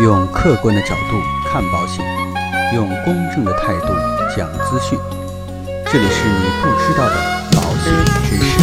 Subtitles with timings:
[0.00, 2.02] 用客观的角度看保险，
[2.74, 3.88] 用公正的态度
[4.34, 4.98] 讲资讯。
[5.92, 7.16] 这里是你不知道的
[7.52, 7.92] 保险
[8.24, 8.58] 知识。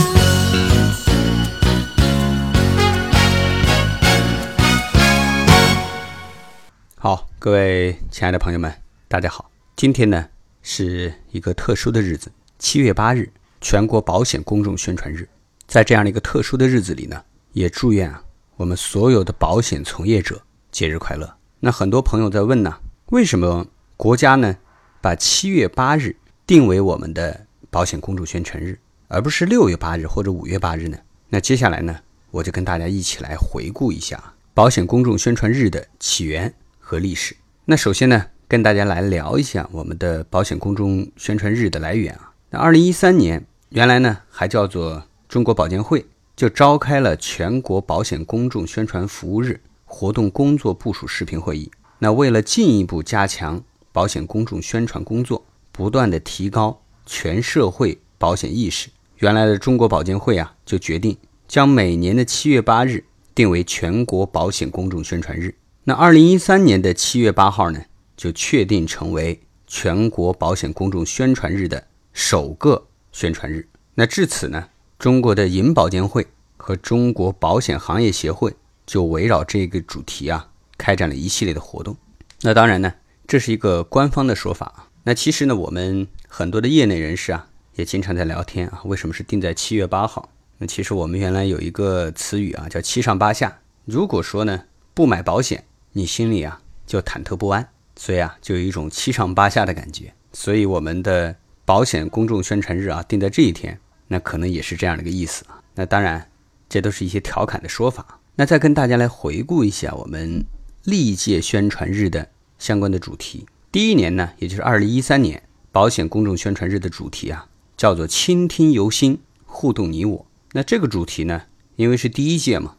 [6.96, 8.74] 好，各位亲爱的朋友们，
[9.08, 9.52] 大家好。
[9.76, 10.30] 今天呢
[10.64, 13.30] 是一个特殊的日子，七月八日，
[13.62, 15.30] 全国保险公众宣传日。
[15.68, 18.24] 在这样的一个特殊的日子里呢，也祝愿啊
[18.56, 20.42] 我们所有的保险从业者
[20.78, 21.38] 节日快乐。
[21.62, 23.66] 那很多朋友在问呢，为什么
[23.96, 24.58] 国家呢
[25.02, 26.16] 把七月八日
[26.46, 31.00] 定为我们的保险公众宣传日，而不是六月八日或者五月八日呢？
[31.30, 31.98] 那接下来呢，
[32.30, 37.36] 我就跟大家一起来回顾一下保险公众宣传日的起源和历史。
[37.66, 42.32] 那首先呢，跟大家来聊一下我们的保险公众宣传日的来源啊。
[42.52, 46.06] 那二零一三年，原来呢还叫做中国保监会，
[46.36, 51.72] 就召开了全国保险公众宣传服务日活动工作部署视频会议。
[51.98, 53.60] 那为了进一步加强
[53.92, 65.56] 保险公众宣传工作，不断的提高全社会保险意识，原来的中国保监会啊就决定将每年的七月八日定为全国保险公众宣传日。
[65.86, 67.82] 那二零一三年的七月八号呢，
[68.16, 73.68] 就确定成为全国保险公众宣传日的首个宣传日。
[73.96, 74.68] 那至此呢，
[75.00, 76.28] 中国的银保监会
[76.58, 78.54] 和中国保险行业协会
[78.88, 80.50] 就围绕这个主题啊，
[80.80, 81.96] 开展了一系列的活动。
[82.42, 82.92] 那当然呢，
[83.28, 84.88] 这是一个官方的说法啊。
[85.04, 90.30] 那其实呢，我们很多的业内人士啊，也经常在聊天啊，为什么是定在七月八号？
[90.58, 93.60] 那其实我们原来有一个词语啊，叫七上八下。
[93.86, 94.64] 如果说呢，
[94.94, 100.14] 不买保险，你心里啊就忐忑不安，所以啊就有一种七上八下的感觉。
[100.34, 101.36] 所以我们的
[101.66, 105.62] 保险公众宣传日啊定在这一天，那可能也是这样的一个意思啊。
[105.76, 106.30] 那当然，
[106.68, 108.17] 这都是一些调侃的说法。
[108.40, 110.46] 那再跟大家来回顾一下我们
[110.84, 112.30] 历届宣传日的
[112.60, 113.48] 相关的主题。
[113.72, 120.28] 第一年呢，也就是二零一三年，保险公众宣传日的主题啊叫做“倾听由心，互动你我”。
[120.54, 121.46] 那这个主题呢，
[121.78, 122.76] 因为是第一届嘛，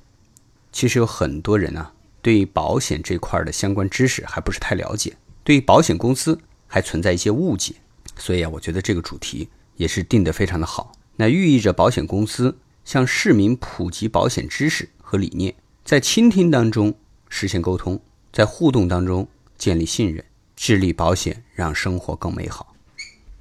[0.71, 1.93] 其实有很多人啊。
[2.21, 7.75] 对保险这块的相关知识还不是太了解，对于保险公司还存在一些误解，
[8.17, 10.93] 所以啊，我觉得这个主题也是定得非常的好。
[11.17, 15.55] 那寓意着保险公司向市民普及保险知识和理念，
[15.87, 16.95] 在倾听当中
[17.31, 17.99] 实现沟通，
[18.31, 19.27] 在互动当中
[19.57, 20.23] 建立信任，
[20.55, 22.75] 致力保险让生活更美好。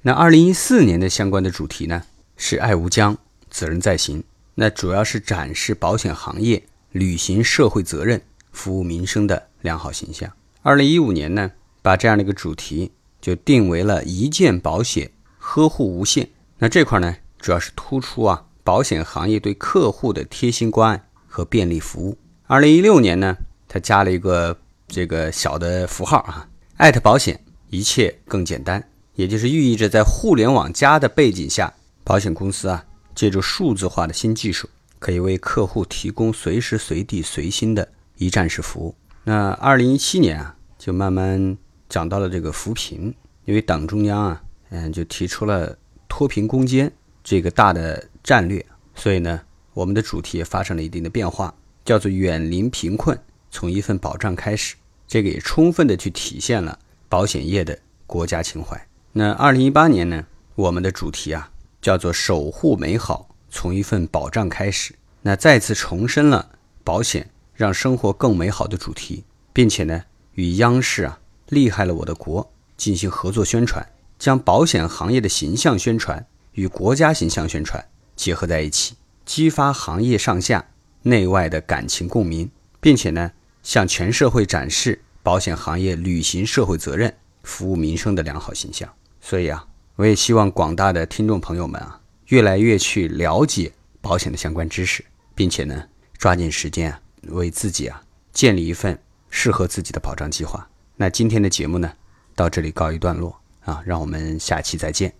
[0.00, 2.02] 那二零一四年的相关的主题呢
[2.38, 3.18] 是“爱无疆，
[3.50, 4.24] 责任在行”，
[4.56, 6.62] 那主要是展示保险行业
[6.92, 8.22] 履行社会责任。
[8.50, 10.32] 服务民生的良好形象。
[10.62, 12.90] 二零一五年呢，把这样的一个主题
[13.20, 16.28] 就定为了一件保险呵护无限。
[16.58, 21.04] 那这块呢，主要是突出啊保险行业对客户的贴心关爱
[21.38, 22.18] 和便利服务。
[22.48, 23.36] 二零一六年呢，
[23.68, 27.40] 它加了一个这个小的符号啊，艾特保险，
[27.70, 28.82] 一切更简单，
[29.14, 31.72] 也就是寓意着在互联网加的背景下，
[32.02, 32.84] 保险公司啊
[33.14, 34.68] 借助数字化的新技术，
[34.98, 37.88] 可以为客户提供随时随地随心的。
[38.16, 38.92] 一站式服务。
[39.22, 41.56] 那二零一七年啊，就慢慢
[41.88, 45.78] 讲到了这个扶贫，因为党中央啊，嗯，就提出了
[46.08, 46.90] 脱贫攻坚
[47.22, 48.66] 这个大的战略，
[48.96, 49.40] 所以呢，
[49.78, 53.16] 我们的主题也发生了一定的变化，叫做远离贫困，
[53.48, 54.74] 从一份保障开始。
[55.06, 56.76] 这个也充分的去体现了
[57.08, 58.88] 保险业的国家情怀。
[59.12, 64.96] 那二零一八年呢，我们的主题啊，叫做守护美好，从一份保障开始。
[65.22, 66.50] 那再次重申了
[66.82, 67.30] 保险。
[67.54, 71.18] 让生活更美好的主题，并且呢，与央视啊
[71.48, 73.84] 厉害了我的国进行合作宣传，
[74.16, 77.84] 将保险行业的形象宣传与国家形象宣传
[78.14, 78.94] 结合在一起，
[79.28, 80.70] 激发行业上下
[81.02, 82.50] 内外的感情共鸣，
[82.80, 83.30] 并且呢，
[83.62, 88.88] 向全社会展示保险行业履行社会责任、服务民生的良好形象。
[89.20, 95.84] 所以啊，我也希望广大的听众朋友们啊，越来越去了解保险的相关知识，并且呢，
[96.16, 96.98] 抓紧时间啊。
[97.26, 98.00] 为自己啊
[98.32, 100.66] 建立一份适合自己的保障计划。
[100.96, 101.92] 那今天的节目呢，
[102.34, 105.17] 到这里告一段落啊，让我们下期再见。